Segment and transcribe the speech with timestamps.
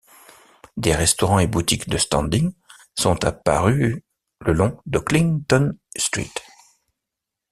[0.77, 2.53] Des restaurants et boutiques de standing
[2.97, 4.03] sont apparues
[4.39, 6.31] le long de Clinton Street.